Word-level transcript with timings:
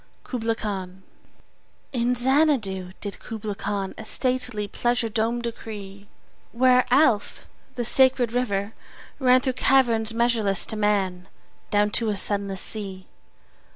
Kubla 0.23 0.55
Khan 0.55 1.03
IN 1.93 2.15
Xanadu 2.15 2.91
did 3.01 3.19
Kubla 3.19 3.53
Khan 3.53 3.93
A 3.99 4.03
stately 4.03 4.67
pleasure 4.67 5.09
dome 5.09 5.43
decree: 5.43 6.07
Where 6.53 6.87
Alph, 6.89 7.45
the 7.75 7.85
sacred 7.85 8.33
river, 8.33 8.73
ran 9.19 9.41
Through 9.41 9.53
caverns 9.53 10.11
measureless 10.11 10.65
to 10.65 10.75
man 10.75 11.27
Down 11.69 11.91
to 11.91 12.09
a 12.09 12.17
sunless 12.17 12.61
sea. 12.63 13.05